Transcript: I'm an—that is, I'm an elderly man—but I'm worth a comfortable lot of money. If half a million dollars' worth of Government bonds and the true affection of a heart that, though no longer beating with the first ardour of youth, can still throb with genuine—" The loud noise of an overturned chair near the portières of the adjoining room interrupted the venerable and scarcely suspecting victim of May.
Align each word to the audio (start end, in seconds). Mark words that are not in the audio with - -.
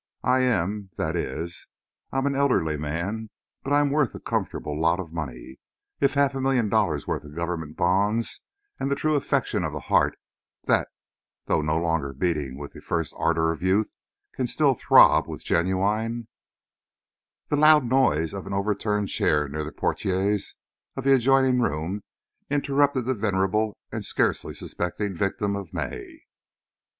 I'm 0.23 0.41
an—that 0.41 1.15
is, 1.15 1.67
I'm 2.11 2.25
an 2.25 2.35
elderly 2.35 2.75
man—but 2.75 3.71
I'm 3.71 3.91
worth 3.91 4.15
a 4.15 4.19
comfortable 4.19 4.81
lot 4.81 4.99
of 4.99 5.13
money. 5.13 5.59
If 5.99 6.15
half 6.15 6.33
a 6.33 6.41
million 6.41 6.69
dollars' 6.69 7.05
worth 7.05 7.23
of 7.23 7.35
Government 7.35 7.77
bonds 7.77 8.41
and 8.79 8.89
the 8.89 8.95
true 8.95 9.13
affection 9.15 9.63
of 9.63 9.75
a 9.75 9.79
heart 9.79 10.17
that, 10.63 10.87
though 11.45 11.61
no 11.61 11.77
longer 11.77 12.13
beating 12.13 12.57
with 12.57 12.73
the 12.73 12.81
first 12.81 13.13
ardour 13.15 13.51
of 13.51 13.61
youth, 13.61 13.91
can 14.33 14.47
still 14.47 14.73
throb 14.73 15.27
with 15.27 15.43
genuine—" 15.45 16.27
The 17.49 17.57
loud 17.57 17.85
noise 17.85 18.33
of 18.33 18.47
an 18.47 18.53
overturned 18.53 19.09
chair 19.09 19.47
near 19.47 19.63
the 19.63 19.71
portières 19.71 20.55
of 20.95 21.03
the 21.03 21.13
adjoining 21.13 21.59
room 21.59 22.01
interrupted 22.49 23.05
the 23.05 23.13
venerable 23.13 23.77
and 23.91 24.03
scarcely 24.03 24.55
suspecting 24.55 25.13
victim 25.13 25.55
of 25.55 25.75
May. 25.75 26.21